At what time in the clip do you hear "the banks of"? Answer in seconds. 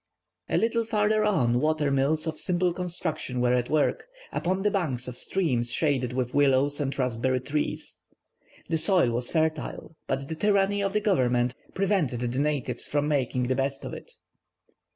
4.63-5.15